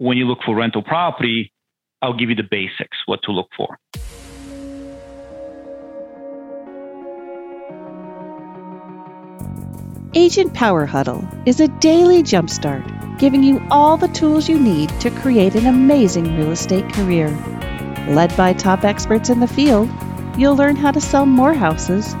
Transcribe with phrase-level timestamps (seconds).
[0.00, 1.52] when you look for rental property,
[2.00, 3.78] I'll give you the basics, what to look for.
[10.14, 15.10] Agent Power Huddle is a daily jumpstart, giving you all the tools you need to
[15.10, 17.28] create an amazing real estate career.
[18.08, 19.90] Led by top experts in the field,
[20.38, 22.14] you'll learn how to sell more houses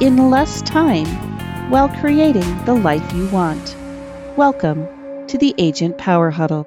[0.00, 1.06] in less time
[1.70, 3.76] while creating the life you want.
[4.36, 4.88] Welcome
[5.28, 6.66] to the Agent Power Huddle.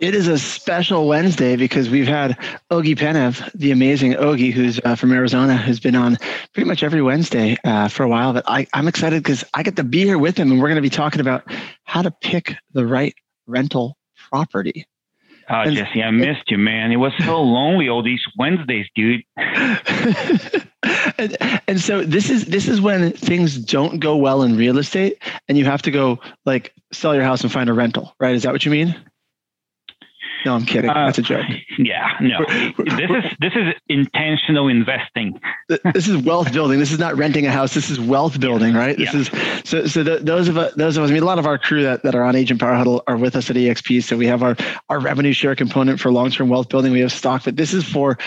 [0.00, 2.38] It is a special Wednesday because we've had
[2.70, 6.16] Ogi Penev, the amazing Ogi, who's uh, from Arizona, who's been on
[6.54, 8.32] pretty much every Wednesday uh, for a while.
[8.32, 10.76] But I, I'm excited because I get to be here with him, and we're going
[10.76, 11.44] to be talking about
[11.84, 13.14] how to pick the right
[13.46, 13.98] rental
[14.30, 14.86] property.
[15.50, 16.92] Oh, and, Jesse, I missed you, man.
[16.92, 19.22] It was so lonely all these Wednesdays, dude.
[19.36, 20.62] and,
[21.68, 25.58] and so this is this is when things don't go well in real estate, and
[25.58, 28.34] you have to go like sell your house and find a rental, right?
[28.34, 28.96] Is that what you mean?
[30.44, 30.90] No, I'm kidding.
[30.90, 31.46] Uh, That's a joke.
[31.78, 32.44] Yeah, no.
[32.76, 35.40] this is this is intentional investing.
[35.94, 36.78] this is wealth building.
[36.78, 37.72] This is not renting a house.
[37.72, 38.98] This is wealth building, right?
[38.98, 39.20] This yeah.
[39.20, 39.30] is
[39.64, 39.86] so.
[39.86, 41.82] So the, those of us, those of us, I mean, a lot of our crew
[41.84, 44.02] that, that are on Agent Power Huddle are with us at EXP.
[44.02, 44.56] So we have our
[44.90, 46.92] our revenue share component for long term wealth building.
[46.92, 48.18] We have stock, but this is for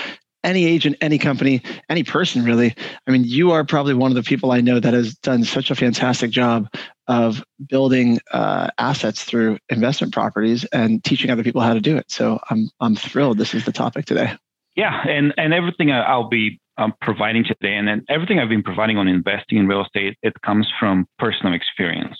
[0.44, 2.75] any agent, any company, any person really.
[3.08, 5.72] I mean, you are probably one of the people I know that has done such
[5.72, 6.67] a fantastic job
[7.08, 12.10] of building uh, assets through investment properties and teaching other people how to do it.
[12.10, 13.38] So I'm I'm thrilled.
[13.38, 14.34] This is the topic today.
[14.76, 18.98] Yeah, and and everything I'll be um, providing today, and then everything I've been providing
[18.98, 22.18] on investing in real estate, it comes from personal experience.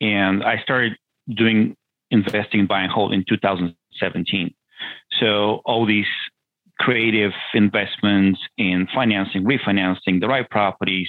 [0.00, 0.96] And I started
[1.28, 1.76] doing
[2.10, 4.54] investing buy and hold in 2017.
[5.18, 6.06] So all these
[6.84, 11.08] creative investments in financing, refinancing the right properties,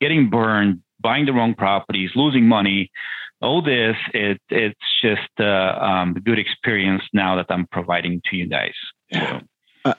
[0.00, 2.90] getting burned, buying the wrong properties, losing money.
[3.42, 8.36] All this, it, it's just a uh, um, good experience now that I'm providing to
[8.36, 8.72] you guys.
[9.12, 9.40] So.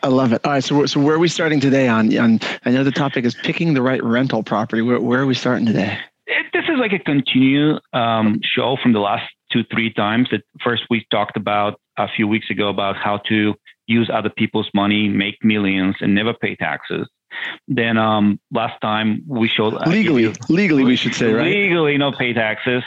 [0.03, 0.41] I love it.
[0.45, 2.15] All right, so so where are we starting today on?
[2.15, 4.83] On I know the topic is picking the right rental property.
[4.83, 5.97] Where where are we starting today?
[6.27, 10.27] It, this is like a continue um, show from the last two three times.
[10.29, 13.55] That first we talked about a few weeks ago about how to
[13.91, 17.07] use other people's money, make millions, and never pay taxes.
[17.67, 21.45] Then um, last time we showed legally, legally we should say right.
[21.45, 22.83] Legally, no pay taxes.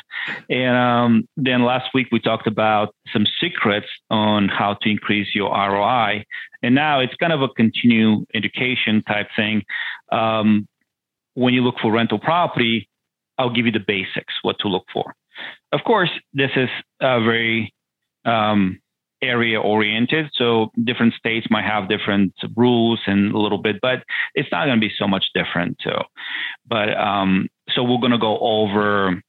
[0.50, 5.50] And um, then last week we talked about some secrets on how to increase your
[5.50, 6.24] ROI.
[6.62, 9.62] And now it's kind of a continue education type thing.
[10.12, 10.68] Um,
[11.34, 12.88] when you look for rental property,
[13.38, 15.14] I'll give you the basics, what to look for.
[15.72, 16.68] Of course, this is
[17.00, 17.74] a very
[18.24, 18.80] um,
[19.24, 20.30] area oriented.
[20.34, 24.04] So different states might have different rules and a little bit, but
[24.34, 25.78] it's not going to be so much different.
[25.82, 26.02] So,
[26.66, 29.22] but um, so we're going to go over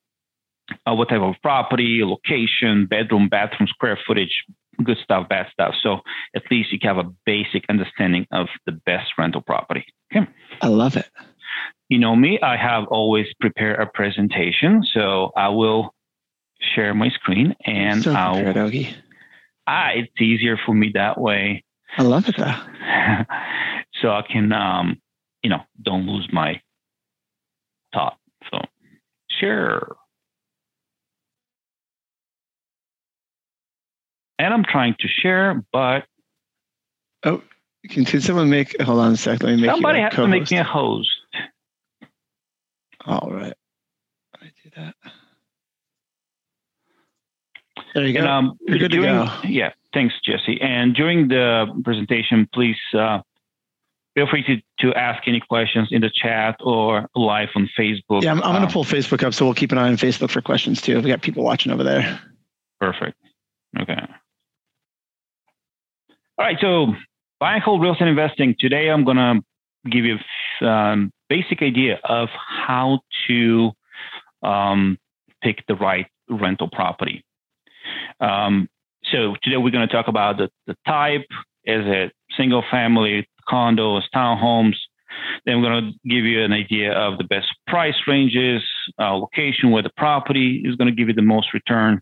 [0.85, 4.44] uh, what type of property, location, bedroom, bathroom, square footage,
[4.84, 5.73] good stuff, bad stuff.
[5.81, 6.00] So
[6.35, 9.85] at least you can have a basic understanding of the best rental property.
[10.16, 10.28] Okay.
[10.61, 11.09] I love it.
[11.89, 14.84] You know me, I have always prepared a presentation.
[14.94, 15.94] So I will
[16.73, 18.35] share my screen and so I'll.
[18.35, 18.57] Prepared,
[19.67, 21.63] ah, it's easier for me that way.
[21.97, 22.35] I love it.
[24.01, 25.01] so I can, um,
[25.43, 26.61] you know, don't lose my
[27.93, 28.17] thought.
[28.51, 28.59] So
[29.29, 29.81] share.
[34.37, 36.05] And I'm trying to share, but
[37.23, 37.41] oh,
[37.89, 38.79] can, can someone make?
[38.81, 39.47] Hold on a second.
[39.47, 41.09] Let me make somebody has to make me a host.
[43.05, 43.53] All right,
[44.41, 44.95] I do that.
[47.95, 48.19] There you go.
[48.19, 49.47] And, um, You're good during, to go.
[49.47, 50.59] Yeah, thanks, Jesse.
[50.61, 53.22] And during the presentation, please uh,
[54.16, 58.22] feel free to, to ask any questions in the chat or live on Facebook.
[58.22, 59.95] Yeah, I'm, I'm going to um, pull Facebook up, so we'll keep an eye on
[59.95, 61.00] Facebook for questions too.
[61.00, 62.19] We got people watching over there.
[62.81, 63.17] Perfect.
[63.79, 64.07] Okay.
[66.38, 66.57] All right.
[66.59, 66.88] So,
[67.39, 68.55] buy and hold real estate investing.
[68.59, 69.41] Today, I'm going to
[69.89, 70.17] give you
[70.61, 72.28] a um, basic idea of
[72.67, 73.72] how to
[74.44, 74.97] um,
[75.41, 77.23] pick the right rental property.
[78.19, 78.67] Um,
[79.11, 81.25] so today we're going to talk about the, the type.
[81.66, 84.75] Is it single family, condos, townhomes?
[85.45, 88.61] Then we're going to give you an idea of the best price ranges,
[88.99, 92.01] uh, location where the property is going to give you the most return,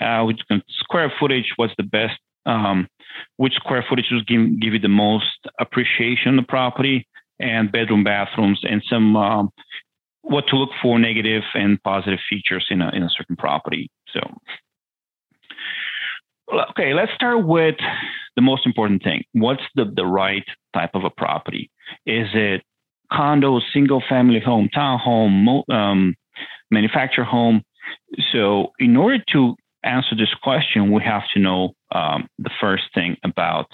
[0.00, 0.40] uh, which
[0.80, 2.88] square footage, what's the best, um,
[3.36, 7.06] which square footage will give, give you the most appreciation of the property,
[7.40, 9.50] and bedroom, bathrooms, and some um,
[10.22, 13.90] what to look for negative and positive features in a, in a certain property.
[14.12, 14.20] So
[16.70, 17.76] Okay, let's start with
[18.36, 19.24] the most important thing.
[19.32, 21.70] What's the, the right type of a property?
[22.06, 22.62] Is it
[23.12, 26.14] condo, single family home, townhome, um,
[26.70, 27.62] manufactured home?
[28.32, 33.16] So, in order to answer this question, we have to know um, the first thing
[33.24, 33.66] about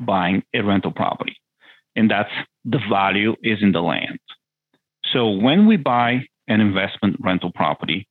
[0.00, 1.36] buying a rental property,
[1.94, 2.30] and that's
[2.64, 4.18] the value is in the land.
[5.12, 8.08] So when we buy an investment rental property,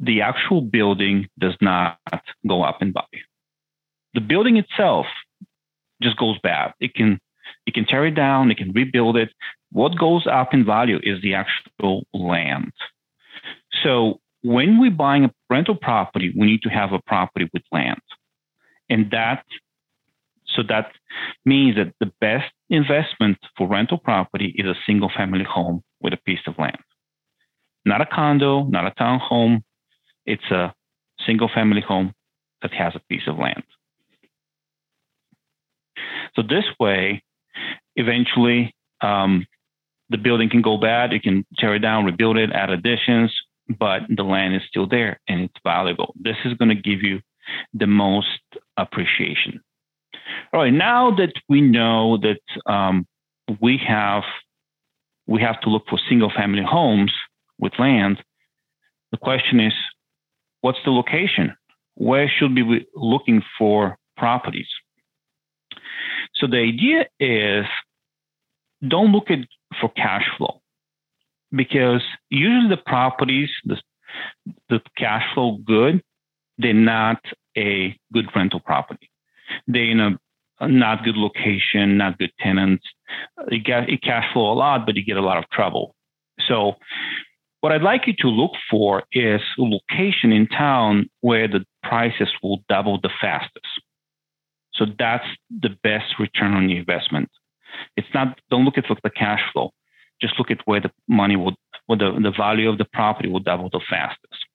[0.00, 1.98] the actual building does not
[2.48, 3.24] go up in value.
[4.14, 5.06] The building itself
[6.02, 6.72] just goes bad.
[6.80, 7.20] It can
[7.66, 9.30] it can tear it down, it can rebuild it.
[9.70, 12.72] What goes up in value is the actual land.
[13.84, 18.00] So when we're buying a rental property, we need to have a property with land.
[18.88, 19.44] And that
[20.56, 20.92] so that
[21.44, 26.16] means that the best investment for rental property is a single family home with a
[26.16, 26.78] piece of land.
[27.84, 29.62] Not a condo, not a townhome.
[30.30, 30.72] It's a
[31.26, 32.12] single family home
[32.62, 33.64] that has a piece of land.
[36.36, 37.22] So this way,
[37.96, 39.46] eventually, um,
[40.08, 41.12] the building can go bad.
[41.12, 43.34] You can tear it down, rebuild it, add additions,
[43.68, 46.14] but the land is still there and it's valuable.
[46.20, 47.20] This is going to give you
[47.74, 48.40] the most
[48.76, 49.60] appreciation.
[50.52, 53.06] All right, now that we know that um,
[53.60, 54.22] we have
[55.26, 57.12] we have to look for single family homes
[57.58, 58.22] with land,
[59.12, 59.72] the question is,
[60.60, 61.54] what's the location?
[61.94, 64.68] Where should we be looking for properties?
[66.34, 67.66] So the idea is
[68.86, 69.40] don't look at
[69.80, 70.60] for cash flow
[71.52, 73.76] because usually the properties, the,
[74.68, 76.02] the cash flow good,
[76.58, 77.20] they're not
[77.56, 79.10] a good rental property.
[79.66, 80.18] They're in a,
[80.66, 82.84] not good location, not good tenants.
[83.50, 85.94] You get you cash flow a lot, but you get a lot of trouble.
[86.48, 86.74] So
[87.60, 92.28] what I'd like you to look for is a location in town where the prices
[92.42, 93.66] will double the fastest.
[94.72, 97.28] So that's the best return on the investment.
[97.96, 99.72] It's not, don't look at the cash flow.
[100.20, 101.54] Just look at where the money will,
[101.86, 104.46] where the, the value of the property will double the fastest.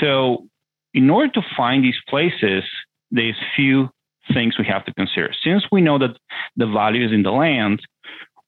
[0.00, 0.46] So
[0.94, 2.64] in order to find these places,
[3.10, 3.90] there's few
[4.32, 5.30] things we have to consider.
[5.44, 6.16] Since we know that
[6.56, 7.80] the value is in the land,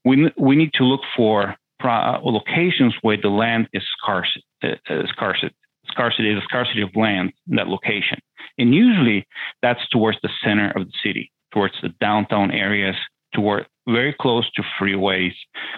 [0.04, 4.30] we, we need to look for pro- locations where the land is scarce,
[4.62, 5.54] uh, uh scarcity,
[5.88, 8.18] scarcity, the scarcity of land in that location.
[8.58, 9.26] And usually
[9.62, 12.96] that's towards the center of the city, towards the downtown areas,
[13.34, 15.34] toward very close to freeways,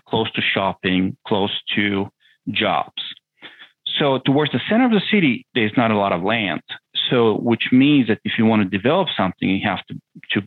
[0.09, 2.09] close to shopping, close to
[2.51, 3.03] jobs.
[3.99, 6.63] So towards the center of the city, there's not a lot of land.
[7.11, 9.95] So which means that if you want to develop something, you have to,
[10.33, 10.43] to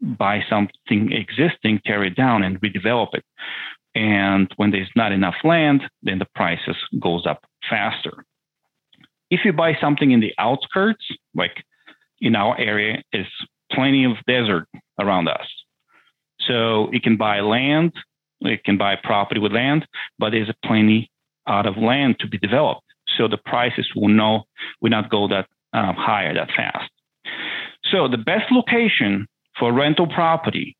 [0.00, 3.24] buy something existing, tear it down and redevelop it.
[3.94, 8.24] And when there's not enough land, then the prices goes up faster.
[9.30, 11.04] If you buy something in the outskirts,
[11.34, 11.64] like
[12.20, 13.26] in our area, is
[13.72, 14.68] plenty of desert
[15.00, 15.46] around us.
[16.40, 17.92] So you can buy land,
[18.40, 19.86] you can buy property with land,
[20.18, 21.10] but there's plenty
[21.48, 22.82] out of land to be developed.
[23.16, 24.44] So the prices will no
[24.80, 26.90] will not go that um, higher that fast.
[27.90, 29.26] So the best location
[29.58, 30.76] for rental property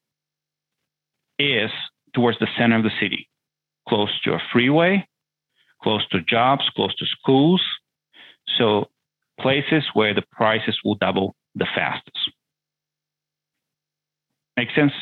[1.38, 1.70] is
[2.14, 3.28] towards the center of the city,
[3.88, 5.06] close to a freeway,
[5.82, 7.62] close to jobs, close to schools,
[8.58, 8.86] so
[9.40, 12.30] places where the prices will double the fastest.
[14.56, 14.92] Make sense,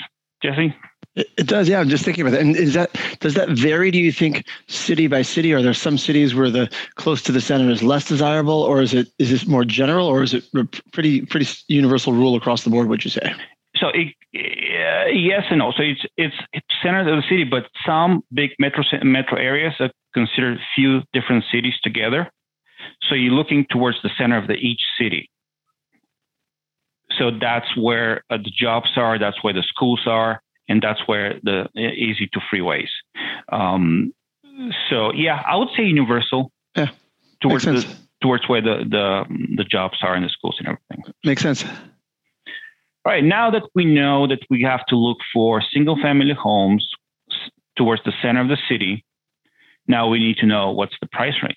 [0.42, 0.74] Jesse?
[1.16, 1.78] It does, yeah.
[1.78, 2.40] I'm just thinking about that.
[2.40, 2.90] And is that
[3.20, 3.92] does that vary?
[3.92, 5.52] Do you think city by city?
[5.52, 8.94] Are there some cities where the close to the center is less desirable, or is
[8.94, 10.44] it is this more general, or is it
[10.92, 12.88] pretty pretty universal rule across the board?
[12.88, 13.32] Would you say?
[13.84, 15.72] So it, uh, yes and no.
[15.76, 16.34] So it's it's
[16.82, 21.74] center of the city, but some big metro metro areas are considered few different cities
[21.82, 22.30] together.
[23.08, 25.28] So you're looking towards the center of the each city.
[27.18, 31.38] So that's where uh, the jobs are, that's where the schools are, and that's where
[31.42, 32.88] the uh, easy to freeways.
[33.52, 34.14] Um,
[34.88, 36.50] so yeah, I would say universal.
[36.74, 36.88] Yeah,
[37.42, 37.86] towards the
[38.22, 39.24] towards where the the
[39.56, 41.12] the jobs are in the schools and everything.
[41.22, 41.64] Makes sense.
[43.04, 46.88] All right, now that we know that we have to look for single family homes
[47.76, 49.04] towards the center of the city,
[49.86, 51.56] now we need to know what's the price range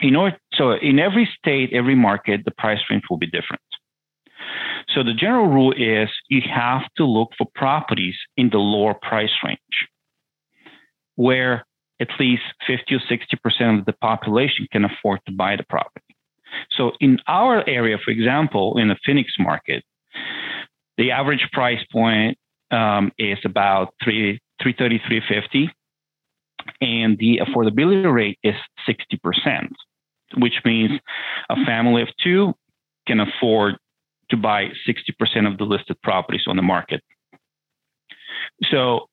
[0.00, 3.62] in order, so in every state, every market, the price range will be different.
[4.94, 9.32] So the general rule is you have to look for properties in the lower price
[9.44, 9.58] range
[11.16, 11.64] where
[12.00, 16.16] at least 50 or 60% of the population can afford to buy the property.
[16.76, 19.84] So in our area, for example, in the Phoenix market,
[20.96, 22.38] the average price point
[22.70, 25.72] um, is about 3, 330, 350
[26.80, 28.54] and the affordability rate is
[28.88, 29.68] 60%,
[30.38, 30.92] which means
[31.50, 32.54] a family of two
[33.06, 33.76] can afford
[34.30, 37.02] to buy 60% of the listed properties on the market.
[38.70, 39.06] So,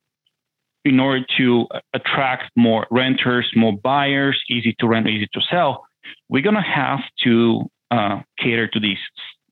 [0.84, 5.86] in order to attract more renters, more buyers, easy to rent, easy to sell,
[6.28, 8.98] we're going to have to uh, cater to these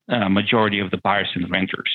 [0.09, 1.91] uh, majority of the buyers and renters.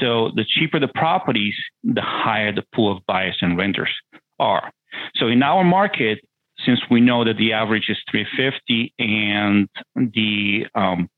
[0.00, 3.90] So the cheaper the properties, the higher the pool of buyers and renters
[4.38, 4.70] are.
[5.16, 6.20] So in our market,
[6.64, 11.08] since we know that the average is 350 and the um,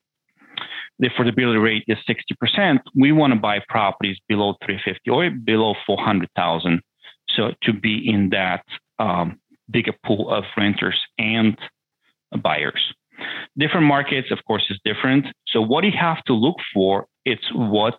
[0.99, 6.80] the affordability rate is 60%, we want to buy properties below 350 or below 400,000.
[7.34, 8.64] So to be in that
[9.00, 11.58] um, bigger pool of renters and
[12.40, 12.94] buyers.
[13.57, 15.26] Different markets, of course, is different.
[15.49, 17.99] So what you have to look for, it's what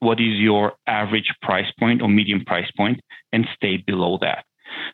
[0.00, 3.00] what is your average price point or medium price point
[3.32, 4.44] and stay below that.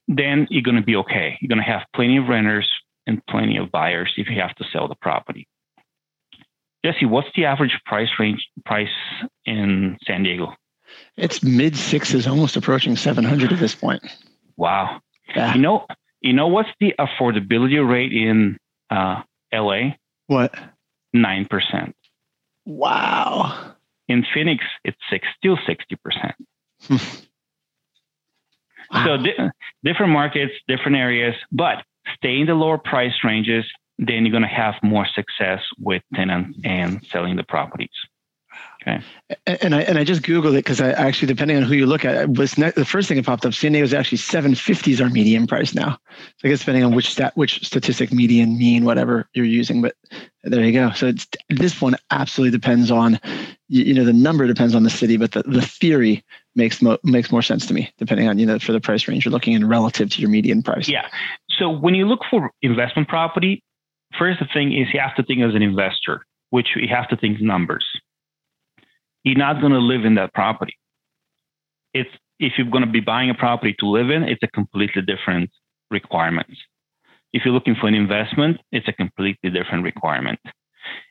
[0.08, 1.36] Then you're going to be okay.
[1.40, 2.70] You're going to have plenty of renters
[3.06, 5.46] and plenty of buyers if you have to sell the property.
[6.84, 8.88] Jesse, what's the average price range price
[9.46, 10.54] in San Diego?
[11.16, 14.02] It's mid sixes, almost approaching 700 at this point.
[14.56, 15.00] Wow.
[15.34, 15.54] Yeah.
[15.54, 15.86] You know,
[16.20, 18.58] you know what's the affordability rate in
[18.90, 19.22] uh,
[19.54, 19.94] LA?
[20.26, 20.54] What?
[21.12, 21.94] Nine percent.
[22.66, 23.74] Wow.
[24.08, 26.34] In Phoenix, it's six, still sixty percent.
[26.90, 26.98] wow.
[29.06, 29.50] So di-
[29.82, 31.84] different markets, different areas, but
[32.16, 33.64] stay in the lower price ranges
[33.98, 37.90] then you're going to have more success with tenants and selling the properties.
[38.86, 39.02] Okay.
[39.46, 42.04] And I and I just googled it because I actually, depending on who you look
[42.04, 43.54] at, was ne- the first thing that popped up.
[43.54, 45.98] San Diego is actually 750 is our median price now.
[46.10, 49.80] So I guess depending on which stat, which statistic, median, mean, whatever you're using.
[49.80, 49.96] But
[50.42, 50.92] there you go.
[50.92, 53.18] So it's this one absolutely depends on,
[53.68, 56.22] you, you know, the number depends on the city, but the, the theory
[56.54, 59.24] makes mo- makes more sense to me depending on you know for the price range
[59.24, 60.88] you're looking in relative to your median price.
[60.88, 61.08] Yeah.
[61.58, 63.62] So when you look for investment property,
[64.18, 67.16] first the thing is you have to think as an investor, which you have to
[67.16, 67.84] think numbers.
[69.24, 70.76] You're not going to live in that property.
[71.92, 75.02] It's if you're going to be buying a property to live in, it's a completely
[75.02, 75.50] different
[75.90, 76.48] requirement.
[77.32, 80.40] If you're looking for an investment, it's a completely different requirement.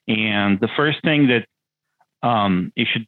[0.07, 3.07] And the first thing that um, you should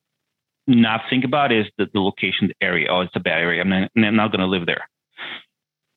[0.68, 2.88] not think about is the, the location, the area.
[2.90, 3.62] Oh, it's a bad area.
[3.62, 4.88] I'm not, not going to live there.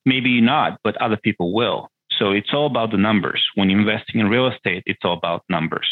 [0.05, 1.89] Maybe not, but other people will.
[2.17, 3.43] So it's all about the numbers.
[3.55, 5.87] When you're investing in real estate, it's all about numbers.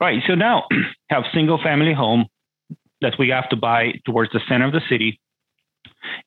[0.00, 0.22] Right.
[0.26, 0.64] So now
[1.10, 2.26] have single family home
[3.00, 5.20] that we have to buy towards the center of the city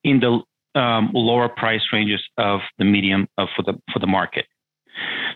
[0.03, 4.46] in the um, lower price ranges of the medium uh, for the for the market.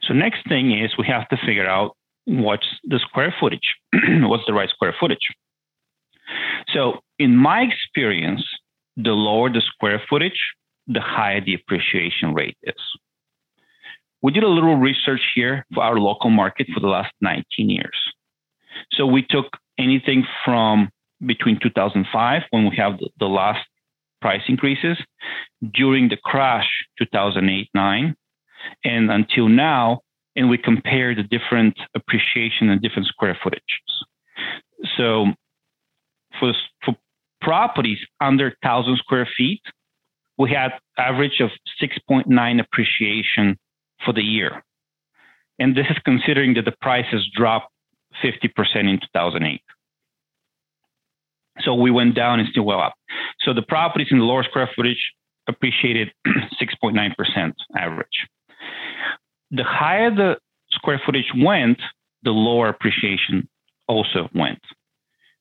[0.03, 3.75] So next thing is we have to figure out what's the square footage.
[3.93, 5.27] what's the right square footage?
[6.73, 8.43] So in my experience,
[8.97, 10.39] the lower the square footage,
[10.87, 12.75] the higher the appreciation rate is.
[14.21, 17.97] We did a little research here for our local market for the last 19 years.
[18.91, 20.89] So we took anything from
[21.25, 23.65] between 2005, when we have the, last
[24.21, 24.97] price increases,
[25.73, 26.67] during the crash
[26.99, 28.15] 2008 9,
[28.83, 30.01] and until now,
[30.35, 34.87] and we compare the different appreciation and different square footages.
[34.97, 35.27] So
[36.39, 36.95] for, for
[37.41, 39.61] properties under 1,000 square feet,
[40.37, 41.49] we had average of
[41.81, 43.57] 6.9 appreciation
[44.05, 44.63] for the year.
[45.59, 47.71] And this is considering that the prices dropped
[48.23, 49.61] 50% in 2008.
[51.59, 52.93] So we went down and still well up.
[53.41, 55.11] So the properties in the lower square footage
[55.47, 58.07] appreciated 6.9% average.
[59.51, 60.37] The higher the
[60.71, 61.79] square footage went,
[62.23, 63.47] the lower appreciation
[63.87, 64.61] also went.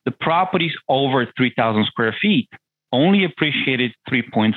[0.05, 2.49] The properties over 3,000 square feet
[2.93, 4.55] only appreciated 3.4%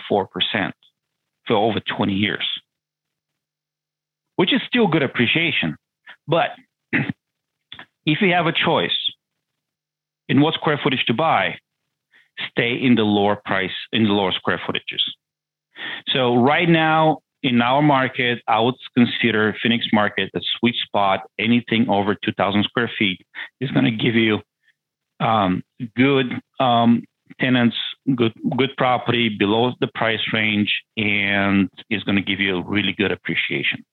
[1.46, 2.46] for over 20 years,
[4.36, 5.76] which is still good appreciation.
[6.28, 6.52] But
[8.06, 8.98] if you have a choice
[10.28, 11.58] in what square footage to buy,
[12.50, 15.02] stay in the lower price, in the lower square footages.
[16.08, 21.22] So right now in our market, I would consider Phoenix market a sweet spot.
[21.38, 23.22] Anything over 2,000 square feet
[23.60, 24.40] is going to give you
[25.20, 25.64] um,
[25.96, 26.28] good
[26.60, 27.04] um,
[27.40, 27.76] tenants
[28.16, 32.94] good good property below the price range and is going to give you a really
[32.94, 33.84] good appreciation.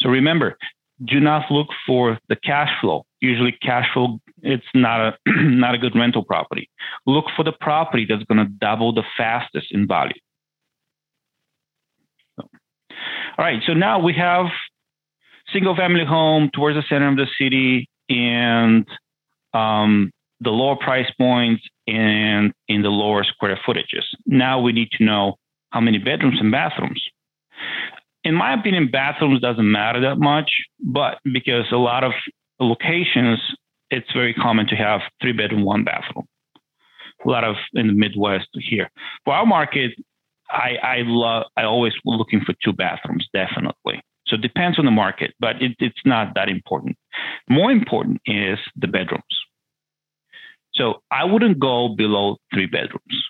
[0.00, 0.56] So remember,
[1.04, 3.04] do not look for the cash flow.
[3.20, 6.68] Usually cash flow it's not a not a good rental property.
[7.06, 10.12] Look for the property that's going to double the fastest in value.
[12.36, 12.48] So,
[13.38, 14.46] all right, so now we have
[15.52, 18.86] single family home towards the center of the city and
[19.52, 24.04] um, the lower price points and in the lower square footages.
[24.26, 25.36] Now we need to know
[25.70, 27.02] how many bedrooms and bathrooms.
[28.24, 30.50] In my opinion, bathrooms doesn't matter that much,
[30.80, 32.12] but because a lot of
[32.58, 33.38] locations,
[33.90, 36.26] it's very common to have three bedroom, one bathroom.
[37.24, 38.90] A lot of in the Midwest here.
[39.24, 39.92] For our market,
[40.50, 44.02] I, I love, I always looking for two bathrooms, definitely.
[44.26, 46.96] So it depends on the market, but it, it's not that important.
[47.48, 49.22] More important is the bedrooms.
[50.74, 53.24] So I wouldn't go below three bedrooms.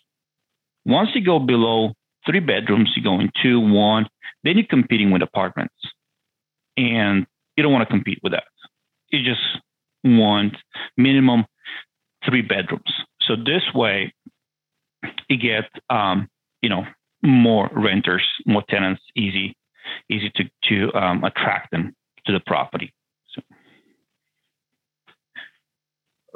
[0.87, 1.93] Once you go below
[2.27, 4.07] three bedrooms, you go in two, one,
[4.43, 5.75] then you're competing with apartments.
[6.77, 7.27] And
[7.57, 8.45] you don't want to compete with that.
[9.11, 9.43] You just
[10.03, 10.57] want
[10.97, 11.45] minimum
[12.25, 12.93] three bedrooms.
[13.23, 14.13] So this way,
[15.29, 16.29] you get um,
[16.63, 16.85] you know
[17.23, 19.57] more renters, more tenants, easy
[20.11, 21.95] easy to to um, attract them
[22.27, 22.93] to the property.
[23.35, 23.43] So.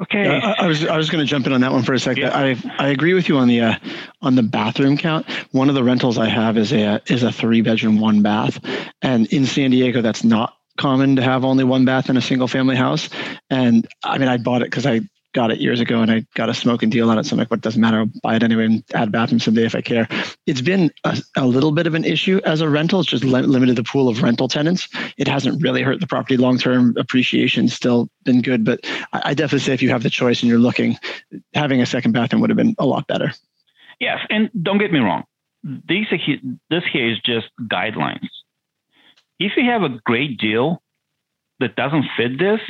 [0.01, 1.93] Okay, uh, I, I, was I was going to jump in on that one for
[1.93, 2.23] a second.
[2.23, 2.37] Yeah.
[2.37, 3.75] I I agree with you on the uh,
[4.21, 5.29] on the bathroom count.
[5.51, 8.63] One of the rentals I have is a is a three bedroom one bath,
[9.01, 12.47] and in San Diego that's not common to have only one bath in a single
[12.47, 13.09] family house.
[13.49, 15.01] And I mean, I bought it because I
[15.33, 17.25] got it years ago and I got a smoking deal on it.
[17.25, 17.99] So I'm like, what doesn't matter?
[17.99, 20.07] I'll buy it anyway and add bathroom someday if I care.
[20.47, 23.01] It's been a, a little bit of an issue as a rental.
[23.01, 24.89] It's just li- limited the pool of rental tenants.
[25.17, 26.95] It hasn't really hurt the property long term.
[26.97, 28.79] Appreciation still been good, but
[29.13, 30.97] I, I definitely say if you have the choice and you're looking,
[31.53, 33.31] having a second bathroom would have been a lot better.
[33.99, 35.25] Yes, and don't get me wrong.
[35.63, 36.17] These are,
[36.69, 38.29] this here is just guidelines.
[39.39, 40.81] If you have a great deal
[41.59, 42.61] that doesn't fit this,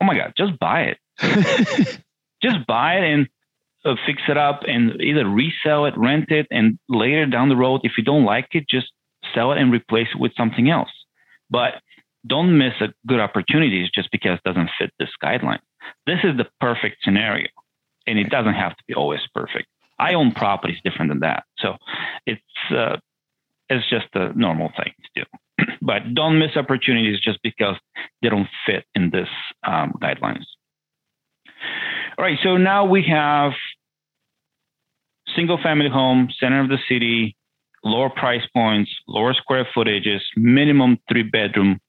[0.00, 0.98] oh my God, just buy it.
[2.42, 3.28] just buy it and
[3.84, 7.80] uh, fix it up and either resell it, rent it, and later down the road,
[7.84, 8.92] if you don't like it, just
[9.34, 10.90] sell it and replace it with something else.
[11.50, 11.74] But
[12.26, 15.60] don't miss a good opportunities just because it doesn't fit this guideline.
[16.06, 17.48] This is the perfect scenario,
[18.06, 19.66] and it doesn't have to be always perfect.
[19.98, 21.76] I own properties different than that, so
[22.26, 22.96] it's uh,
[23.68, 25.64] it's just a normal thing to do.
[25.82, 27.76] but don't miss opportunities just because
[28.22, 29.28] they don't fit in this
[29.62, 30.44] um, guidelines.
[32.18, 33.52] All right, so now we have
[35.34, 37.36] single family home, center of the city,
[37.84, 41.80] lower price points, lower square footages, minimum three bedroom,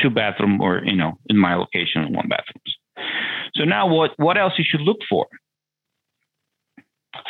[0.00, 2.76] two bathroom, or you know, in my location, one bathrooms.
[3.54, 5.26] So now what what else you should look for?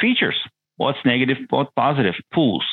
[0.01, 0.37] Features.
[0.77, 2.15] What's negative, what's positive?
[2.35, 2.65] Pools.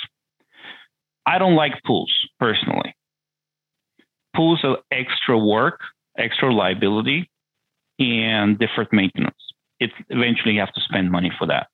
[1.25, 2.95] I don't like pools personally.
[4.36, 5.80] Pools are extra work,
[6.17, 7.30] extra liability,
[7.99, 9.36] and deferred maintenance.
[9.79, 11.67] It eventually you have to spend money for that.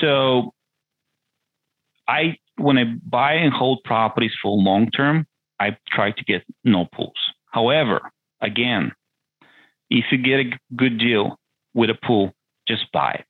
[0.00, 0.52] So
[2.08, 5.26] I when I buy and hold properties for long term,
[5.60, 7.16] I try to get no pools.
[7.50, 8.00] However,
[8.40, 8.92] again,
[9.90, 11.38] if you get a good deal
[11.74, 12.32] with a pool,
[12.66, 13.26] just buy it.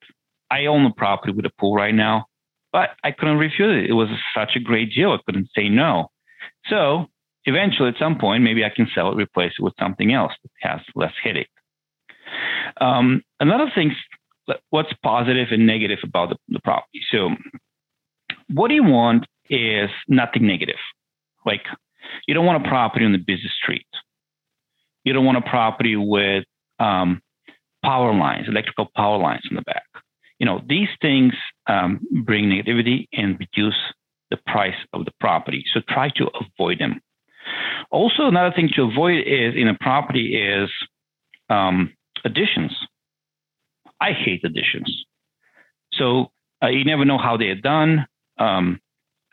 [0.49, 2.27] I own a property with a pool right now.
[2.71, 3.89] But I couldn't refuse it.
[3.89, 5.11] It was such a great deal.
[5.11, 6.11] I couldn't say no.
[6.69, 7.07] So
[7.47, 10.69] eventually, at some point, maybe I can sell it, replace it with something else that
[10.69, 11.49] has less headache.
[12.79, 13.95] Um, another thing,
[14.69, 17.01] what's positive and negative about the, the property?
[17.11, 17.29] So,
[18.49, 20.79] what you want is nothing negative.
[21.45, 21.63] Like,
[22.27, 23.87] you don't want a property on the busy street.
[25.03, 26.43] You don't want a property with
[26.79, 27.21] um,
[27.83, 29.83] power lines, electrical power lines in the back
[30.39, 31.33] you know, these things
[31.67, 33.77] um, bring negativity and reduce
[34.29, 35.63] the price of the property.
[35.73, 37.01] So try to avoid them.
[37.91, 40.69] Also, another thing to avoid is in a property is
[41.49, 41.93] um,
[42.25, 42.75] additions.
[44.01, 45.05] I hate additions.
[45.93, 46.31] So
[46.61, 48.05] uh, you never know how they are done.
[48.37, 48.79] Um,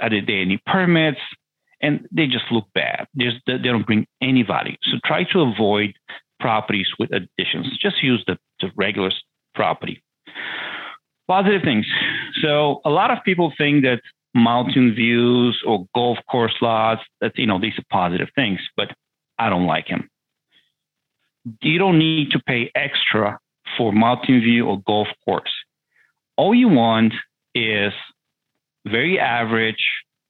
[0.00, 1.20] are there any permits?
[1.80, 3.06] And they just look bad.
[3.14, 4.76] There's, they don't bring any value.
[4.84, 5.94] So try to avoid
[6.40, 7.76] properties with additions.
[7.80, 9.10] Just use the, the regular
[9.54, 10.02] property.
[11.28, 11.86] Positive things.
[12.42, 14.00] So a lot of people think that
[14.34, 18.88] mountain views or golf course lots, that you know, these are positive things, but
[19.38, 20.08] I don't like them.
[21.60, 23.38] You don't need to pay extra
[23.76, 25.52] for mountain view or golf course.
[26.36, 27.12] All you want
[27.54, 27.92] is
[28.86, 29.84] very average,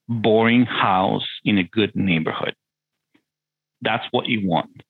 [0.08, 2.54] boring house in a good neighborhood.
[3.80, 4.82] That's what you want.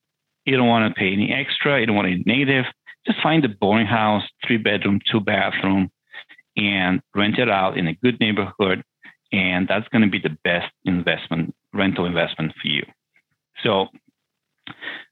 [0.45, 1.79] You don't want to pay any extra.
[1.79, 2.65] You don't want any negative.
[3.05, 5.91] Just find a boring house, three bedroom, two bathroom,
[6.55, 8.83] and rent it out in a good neighborhood.
[9.35, 12.83] And that's going to be the best investment, rental investment for you.
[13.63, 13.87] So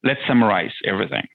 [0.01, 1.27] let's summarize everything.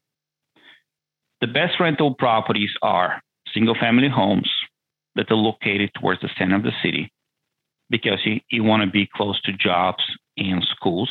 [1.43, 3.23] The best rental properties are
[3.53, 4.51] single family homes
[5.17, 7.13] that are located towards the center of the city
[7.91, 10.03] because you, you want to be close to jobs
[10.39, 11.11] and schools.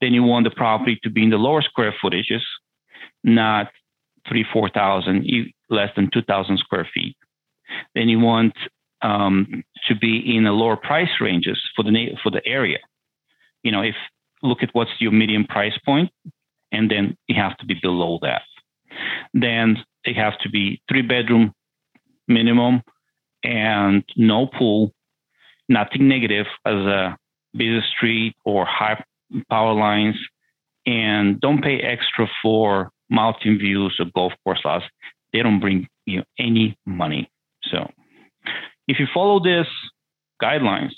[0.00, 2.42] Then you want the property to be in the lower square footages,
[3.22, 3.70] not
[4.28, 5.24] three, 4,000,
[5.70, 7.16] less than 2,000 square feet.
[7.94, 8.54] Then you want
[9.02, 12.78] um, to be in the lower price ranges for the for the area.
[13.62, 13.94] You know, if
[14.42, 16.10] look at what's your medium price point,
[16.72, 18.42] and then you have to be below that.
[19.34, 21.52] Then it has to be three bedroom
[22.28, 22.82] minimum
[23.42, 24.92] and no pool,
[25.68, 27.16] nothing negative as a
[27.52, 29.02] busy street or high
[29.50, 30.16] power lines,
[30.86, 34.84] and don't pay extra for mountain views or golf course lots.
[35.32, 37.30] They don't bring you any money.
[37.64, 37.90] So
[38.86, 39.66] if you follow this
[40.42, 40.92] guidelines,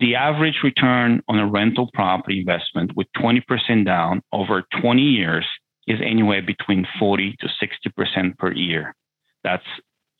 [0.00, 5.44] the average return on a rental property investment with 20% down over 20 years
[5.86, 8.94] is anywhere between 40 to 60% per year.
[9.42, 9.64] That's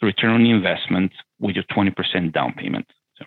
[0.01, 2.87] the return on the investment with your 20% down payment.
[3.17, 3.25] So.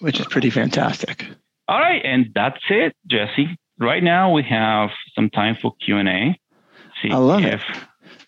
[0.00, 1.26] Which is pretty fantastic.
[1.66, 3.56] All right, and that's it, Jesse.
[3.78, 6.38] Right now we have some time for Q and A.
[7.04, 7.76] I love if, it.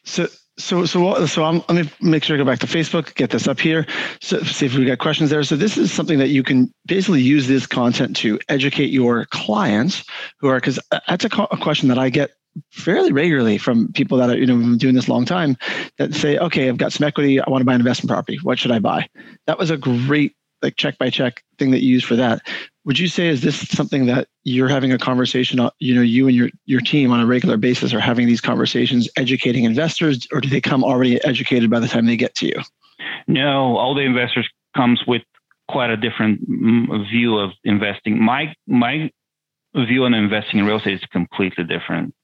[0.05, 0.27] So,
[0.61, 3.49] so, so, so I'm, let me make sure I go back to Facebook, get this
[3.49, 3.87] up here.
[4.21, 5.43] So see if we got questions there.
[5.43, 10.05] So this is something that you can basically use this content to educate your clients
[10.39, 12.31] who are, because uh, that's a, a question that I get
[12.71, 15.57] fairly regularly from people that are you know doing this long time
[15.99, 18.59] that say okay i've got some equity i want to buy an investment property what
[18.59, 19.07] should i buy
[19.47, 22.47] that was a great like check by check thing that you use for that.
[22.85, 26.27] Would you say is this something that you're having a conversation on, you know you
[26.27, 30.41] and your your team on a regular basis are having these conversations educating investors or
[30.41, 32.61] do they come already educated by the time they get to you?
[33.27, 35.23] No all the investors comes with
[35.69, 38.23] quite a different mm, view of investing.
[38.23, 39.11] My my
[39.75, 42.15] view on investing in real estate is completely different.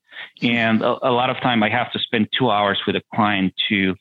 [0.43, 3.53] And a, a lot of time i have to spend two hours with a client
[3.69, 3.95] to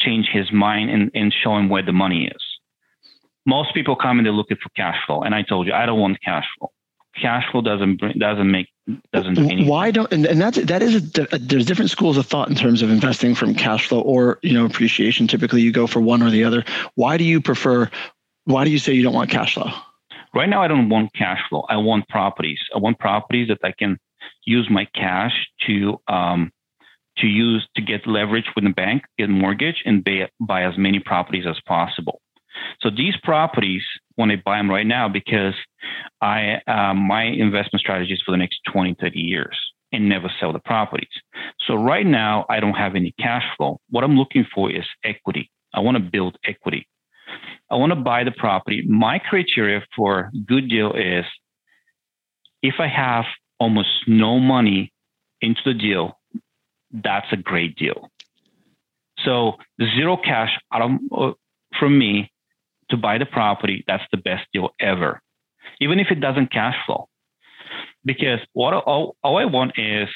[0.00, 2.49] change his mind and, and show him where the money is
[3.50, 5.22] most people come and they're looking for cash flow.
[5.22, 6.70] And I told you, I don't want cash flow.
[7.20, 8.68] Cash flow doesn't bring, doesn't make
[9.12, 9.66] doesn't do anything.
[9.66, 12.54] Why don't and, and that's that is a, a, there's different schools of thought in
[12.54, 15.26] terms of investing from cash flow or you know appreciation.
[15.26, 16.64] Typically, you go for one or the other.
[16.94, 17.90] Why do you prefer?
[18.44, 19.70] Why do you say you don't want cash flow?
[20.32, 21.64] Right now, I don't want cash flow.
[21.68, 22.60] I want properties.
[22.74, 23.98] I want properties that I can
[24.44, 25.32] use my cash
[25.66, 26.52] to um,
[27.18, 31.00] to use to get leverage with the bank, get mortgage, and buy, buy as many
[31.00, 32.20] properties as possible.
[32.80, 33.82] So these properties,
[34.16, 35.54] when I buy them right now, because
[36.20, 39.56] I uh, my investment strategy is for the next 20, 30 years
[39.92, 41.08] and never sell the properties.
[41.66, 43.80] So right now, I don't have any cash flow.
[43.90, 45.50] What I'm looking for is equity.
[45.74, 46.86] I want to build equity.
[47.70, 48.82] I want to buy the property.
[48.86, 51.24] My criteria for good deal is
[52.62, 53.24] if I have
[53.58, 54.92] almost no money
[55.40, 56.18] into the deal,
[56.92, 58.10] that's a great deal.
[59.24, 59.54] So
[59.96, 61.32] zero cash out of, uh,
[61.78, 62.32] from me
[62.90, 65.20] to buy the property, that's the best deal ever,
[65.80, 67.08] even if it doesn't cash flow.
[68.04, 70.08] Because what all, all I want is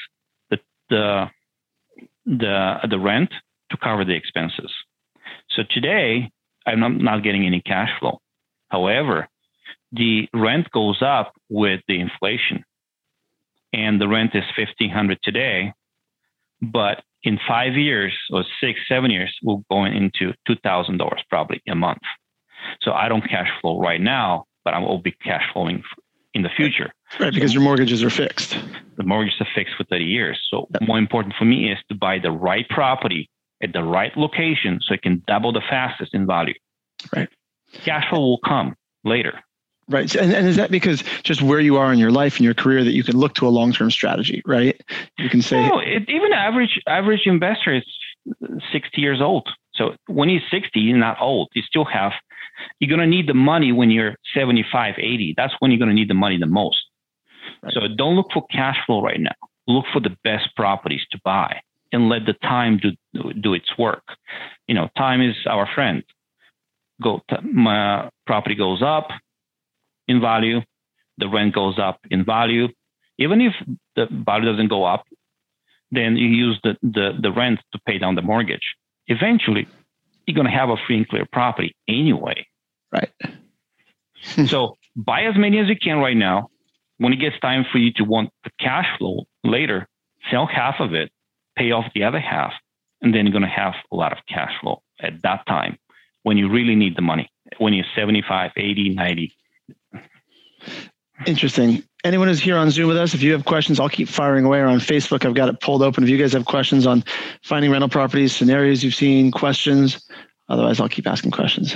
[0.49, 0.59] the,
[0.89, 1.29] the
[2.25, 3.31] the the rent
[3.69, 4.71] to cover the expenses.
[5.51, 6.31] So today
[6.65, 8.19] I'm not, not getting any cash flow.
[8.69, 9.27] However,
[9.91, 12.65] the rent goes up with the inflation,
[13.71, 15.73] and the rent is fifteen hundred today,
[16.61, 21.61] but in five years or six, seven years, we're going into two thousand dollars probably
[21.67, 22.01] a month.
[22.81, 25.83] So I don't cash flow right now, but I will be cash flowing
[26.33, 26.91] in the future.
[27.19, 28.57] Right, because your mortgages are fixed.
[28.97, 30.39] The mortgages are fixed for 30 years.
[30.51, 33.29] So more important for me is to buy the right property
[33.63, 36.53] at the right location so it can double the fastest in value.
[37.15, 37.29] Right.
[37.83, 39.39] Cash flow will come later.
[39.87, 40.13] Right.
[40.15, 42.83] And, and is that because just where you are in your life and your career
[42.83, 44.79] that you can look to a long-term strategy, right?
[45.19, 47.83] You can say no, it, even average average investor is
[48.71, 49.47] 60 years old.
[49.75, 51.49] So when he's 60, he's not old.
[51.53, 52.13] You still have
[52.79, 55.33] you're going to need the money when you're 75, 80.
[55.37, 56.77] That's when you're going to need the money the most.
[57.61, 57.73] Right.
[57.73, 59.31] So don't look for cash flow right now.
[59.67, 64.03] Look for the best properties to buy and let the time do, do its work.
[64.67, 66.03] You know, time is our friend.
[67.01, 69.09] Go, my property goes up
[70.07, 70.61] in value,
[71.17, 72.67] the rent goes up in value.
[73.17, 73.53] Even if
[73.95, 75.05] the value doesn't go up,
[75.91, 78.75] then you use the, the, the rent to pay down the mortgage.
[79.07, 79.67] Eventually,
[80.25, 82.45] you're going to have a free and clear property anyway.
[82.91, 83.09] Right.
[84.47, 86.49] so buy as many as you can right now.
[86.97, 89.87] When it gets time for you to want the cash flow later,
[90.31, 91.11] sell half of it,
[91.57, 92.53] pay off the other half,
[93.01, 95.77] and then you're going to have a lot of cash flow at that time
[96.23, 99.35] when you really need the money, when you're 75, 80, 90.
[101.27, 101.83] Interesting.
[102.05, 104.59] Anyone who's here on Zoom with us, if you have questions, I'll keep firing away.
[104.59, 106.03] Or on Facebook, I've got it pulled open.
[106.03, 107.03] If you guys have questions on
[107.41, 110.05] finding rental properties, scenarios you've seen, questions,
[110.47, 111.73] otherwise I'll keep asking questions.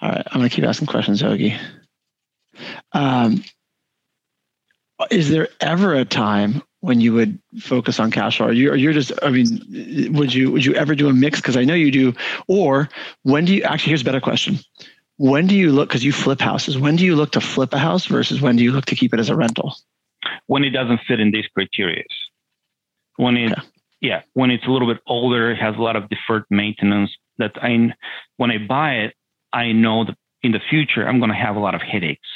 [0.00, 1.58] All right, I'm going to keep asking questions, Ogi.
[2.92, 3.42] Um,
[5.10, 8.46] is there ever a time when you would focus on cash flow?
[8.46, 11.40] Are you, are you just, I mean, would you, would you ever do a mix?
[11.40, 12.14] Cause I know you do.
[12.46, 12.88] Or
[13.24, 14.60] when do you, actually, here's a better question
[15.18, 17.78] when do you look because you flip houses when do you look to flip a
[17.78, 19.74] house versus when do you look to keep it as a rental
[20.46, 22.04] when it doesn't fit in these criteria
[23.16, 23.62] when it okay.
[24.00, 27.10] yeah, when it's a little bit older, it has a lot of deferred maintenance.
[27.38, 27.92] That I,
[28.36, 29.14] when I buy it,
[29.52, 32.28] I know that in the future I'm going to have a lot of headaches.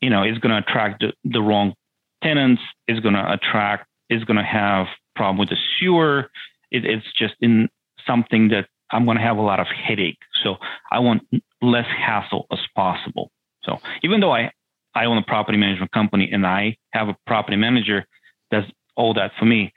[0.00, 1.74] You know, it's going to attract the, the wrong
[2.22, 2.62] tenants.
[2.88, 3.86] It's going to attract.
[4.08, 6.30] It's going to have problem with the sewer.
[6.70, 7.68] It, it's just in
[8.06, 10.18] something that I'm going to have a lot of headache.
[10.44, 10.56] So
[10.90, 11.22] I want
[11.60, 13.30] less hassle as possible.
[13.64, 14.52] So even though I
[14.94, 18.04] I own a property management company and I have a property manager
[18.50, 19.72] that's all that for me,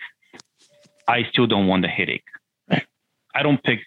[1.08, 2.26] I still don't want the headache.
[2.70, 3.80] I don't pick,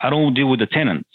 [0.00, 1.08] I don't deal with the tenants,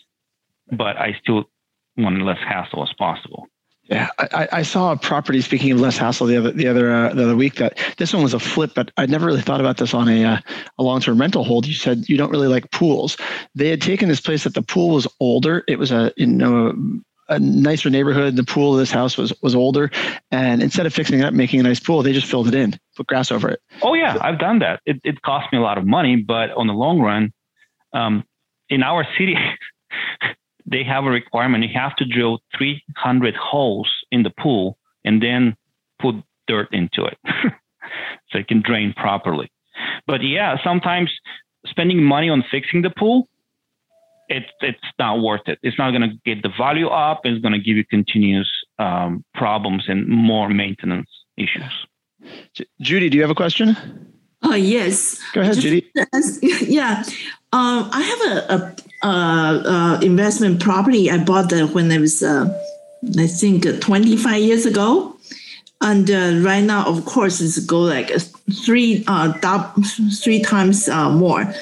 [0.71, 1.49] but I still
[1.97, 3.47] want less hassle as possible.
[3.89, 5.41] Yeah, I, I, saw a property.
[5.41, 8.21] Speaking of less hassle, the other the other uh, the other week that this one
[8.21, 10.37] was a flip, but I'd never really thought about this on a uh,
[10.77, 11.65] a long term rental hold.
[11.65, 13.17] You said you don't really like pools.
[13.55, 15.63] They had taken this place that the pool was older.
[15.67, 18.35] It was a you know a nicer neighborhood.
[18.35, 19.89] The pool of this house was was older,
[20.29, 22.79] and instead of fixing it up, making a nice pool, they just filled it in,
[22.95, 23.59] put grass over it.
[23.81, 24.81] Oh yeah, I've done that.
[24.85, 27.33] It it cost me a lot of money, but on the long run,
[27.93, 28.23] um,
[28.69, 29.35] in our city,
[30.69, 31.63] they have a requirement.
[31.63, 35.55] You have to drill 300 holes in the pool and then
[36.01, 36.15] put
[36.47, 37.17] dirt into it,
[38.29, 39.51] so it can drain properly.
[40.07, 41.11] But yeah, sometimes
[41.65, 43.27] spending money on fixing the pool
[44.29, 45.59] it's it's not worth it.
[45.63, 47.21] It's not going to get the value up.
[47.23, 51.87] It's going to give you continuous um, problems and more maintenance issues.
[52.79, 53.75] Judy, do you have a question?
[54.45, 55.19] Uh, yes.
[55.33, 55.91] Go ahead, Judy.
[56.61, 57.03] Yeah,
[57.51, 61.11] um, I have a, a, a, a, investment property.
[61.11, 62.45] I bought that when I was, uh,
[63.17, 65.15] I think, uh, 25 years ago.
[65.81, 68.11] And uh, right now, of course, it's go like
[68.65, 69.33] three, uh,
[70.21, 71.53] three times uh, more.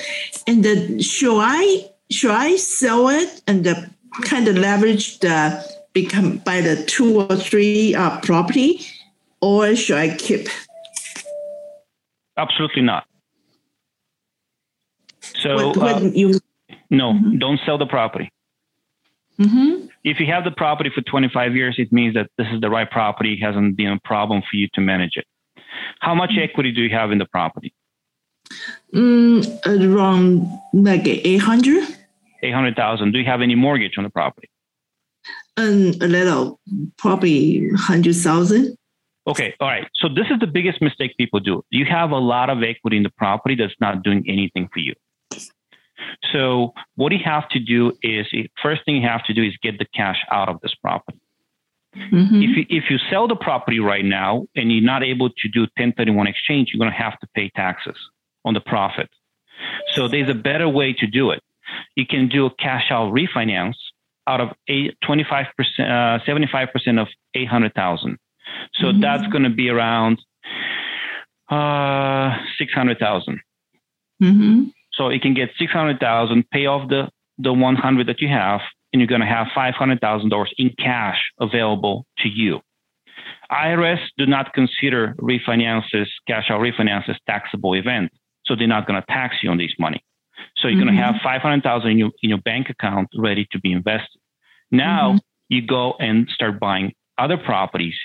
[0.47, 3.75] And the, should I should I sell it and uh,
[4.23, 5.63] kind of leverage the
[5.93, 8.85] become by the two or three uh, property,
[9.41, 10.47] or should I keep?
[12.37, 13.05] Absolutely not.
[15.21, 16.39] So what, what uh, you
[16.89, 17.37] no, mm-hmm.
[17.37, 18.31] don't sell the property.
[19.39, 19.87] Mm-hmm.
[20.03, 22.89] If you have the property for 25 years, it means that this is the right
[22.89, 23.33] property.
[23.33, 25.25] It hasn't been a problem for you to manage it.
[25.99, 26.39] How much mm-hmm.
[26.41, 27.73] equity do you have in the property?
[28.93, 31.83] Mm, around like 800.
[32.41, 33.11] 800,000.
[33.11, 34.49] Do you have any mortgage on the property?
[35.57, 36.59] Um, a little,
[36.97, 38.77] probably 100,000.
[39.27, 39.87] Okay, all right.
[39.95, 41.63] So this is the biggest mistake people do.
[41.69, 44.93] You have a lot of equity in the property that's not doing anything for you.
[46.31, 48.25] So what you have to do is
[48.61, 51.19] first thing you have to do is get the cash out of this property.
[51.95, 52.35] Mm-hmm.
[52.35, 55.61] If you, if you sell the property right now and you're not able to do
[55.61, 57.97] 1031 exchange, you're going to have to pay taxes
[58.45, 59.09] on the profit.
[59.93, 61.41] So there's a better way to do it
[61.95, 63.75] you can do a cash out refinance
[64.27, 65.45] out of eight, 25%,
[65.79, 68.17] uh, 75% of 800,000.
[68.75, 69.01] So mm-hmm.
[69.01, 70.19] that's going to be around
[71.49, 73.39] uh, 600,000.
[74.21, 74.63] Mm-hmm.
[74.93, 79.07] So you can get 600,000, pay off the, the 100 that you have, and you're
[79.07, 82.61] going to have $500,000 in cash available to you.
[83.51, 88.11] IRS do not consider refinances, cash out refinances taxable event.
[88.45, 90.03] So they're not going to tax you on this money.
[90.57, 90.87] So you're mm-hmm.
[90.87, 94.19] going to have 500,000 in your, in your bank account ready to be invested.
[94.71, 95.17] Now mm-hmm.
[95.49, 97.95] you go and start buying other properties,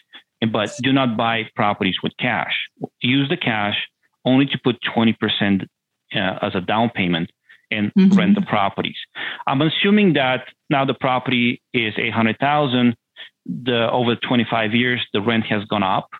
[0.50, 2.55] but do not buy properties with cash.
[3.00, 3.76] Use the cash
[4.24, 5.66] only to put 20%
[6.14, 7.31] uh, as a down payment
[7.70, 8.16] and mm-hmm.
[8.18, 8.96] rent the properties.
[9.46, 12.96] I'm assuming that now the property is 800,000.
[13.46, 16.11] The over 25 years, the rent has gone up.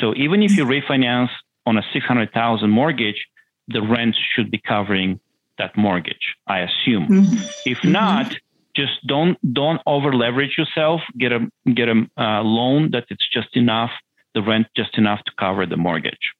[0.00, 1.30] So even if you refinance
[1.64, 3.26] on a 600,000 mortgage,
[3.68, 5.20] the rent should be covering
[5.58, 7.08] that mortgage, I assume.
[7.08, 7.36] Mm-hmm.
[7.64, 7.92] If mm-hmm.
[7.92, 8.36] not,
[8.76, 11.00] just don't don't over leverage yourself.
[11.18, 11.40] Get a
[11.72, 13.90] get a uh, loan that it's just enough,
[14.34, 16.32] the rent just enough to cover the mortgage.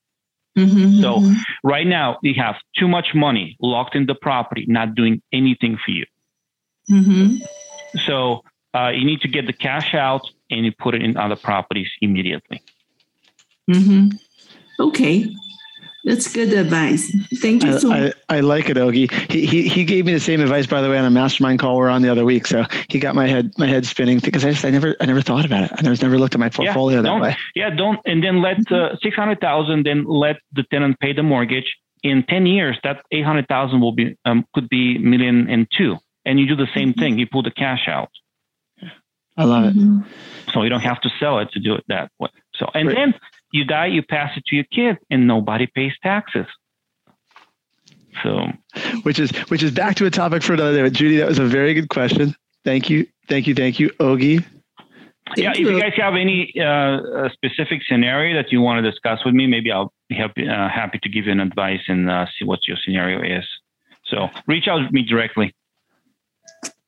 [0.56, 1.34] Mm-hmm, so mm-hmm.
[1.64, 5.90] right now you have too much money locked in the property, not doing anything for
[5.90, 6.06] you.
[6.90, 7.44] Mm-hmm.
[8.06, 8.42] So
[8.74, 11.90] uh, you need to get the cash out and you put it in other properties
[12.00, 12.62] immediately.
[13.70, 14.16] Mm-hmm.
[14.80, 15.26] Okay.
[16.06, 17.10] That's good advice.
[17.40, 18.14] Thank you so much.
[18.28, 19.10] I, I, like it, Ogi.
[19.28, 21.76] He, he he gave me the same advice, by the way, on a mastermind call
[21.76, 22.46] we are on the other week.
[22.46, 25.20] So he got my head my head spinning because I just I never I never
[25.20, 25.72] thought about it.
[25.74, 27.36] I never never looked at my portfolio yeah, that way.
[27.56, 29.84] Yeah, don't and then let uh, six hundred thousand.
[29.84, 31.76] Then let the tenant pay the mortgage.
[32.04, 35.96] In ten years, that eight hundred thousand will be um, could be million and two,
[36.24, 37.00] and you do the same mm-hmm.
[37.00, 37.18] thing.
[37.18, 38.10] You pull the cash out.
[39.36, 39.76] I love it.
[39.76, 40.08] Mm-hmm.
[40.52, 42.30] So you don't have to sell it to do it that way.
[42.54, 43.14] So and then
[43.56, 46.46] you die, you pass it to your kid, and nobody pays taxes.
[48.22, 48.46] So,
[49.02, 50.82] which is which is back to a topic for another day.
[50.82, 52.34] But Judy, that was a very good question.
[52.64, 54.44] Thank you, thank you, thank you, Ogi.
[55.34, 55.68] Thank yeah, you.
[55.68, 59.46] if you guys have any uh, specific scenario that you want to discuss with me,
[59.46, 62.60] maybe I'll be happy, uh, happy to give you an advice and uh, see what
[62.68, 63.44] your scenario is.
[64.04, 65.52] So reach out to me directly.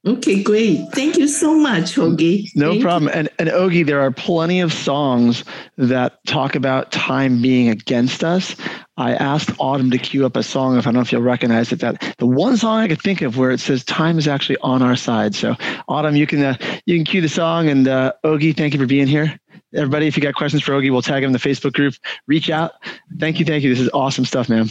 [0.09, 0.89] Okay, great.
[0.93, 2.49] Thank you so much, Ogi.
[2.55, 3.13] No Thank problem.
[3.13, 3.19] You.
[3.19, 5.45] And and Ogi, there are plenty of songs
[5.77, 8.57] that talk about time being against us.
[8.97, 11.73] I asked Autumn to cue up a song, if I don't know if you'll recognize
[11.73, 14.57] it, that the one song I could think of where it says time is actually
[14.63, 15.35] on our side.
[15.35, 15.57] So
[15.89, 18.87] Autumn, you can uh, you can cue the song and uh, Ogi, thank you for
[18.87, 19.39] being here.
[19.75, 21.95] Everybody, if you got questions for Ogi, we'll tag him in the Facebook group.
[22.27, 22.73] Reach out.
[23.19, 23.69] Thank you, thank you.
[23.69, 24.71] This is awesome stuff, man.